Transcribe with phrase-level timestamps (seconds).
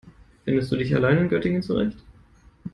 [0.45, 1.99] Findest du dich allein in Göttingen zurecht?